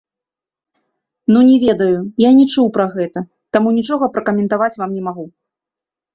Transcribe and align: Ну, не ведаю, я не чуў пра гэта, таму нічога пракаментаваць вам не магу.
Ну, 1.35 1.39
не 1.49 1.57
ведаю, 1.65 1.99
я 2.27 2.31
не 2.39 2.45
чуў 2.55 2.67
пра 2.79 2.87
гэта, 2.95 3.19
таму 3.59 3.75
нічога 3.77 4.09
пракаментаваць 4.17 4.73
вам 4.83 4.89
не 5.01 5.07
магу. 5.11 5.25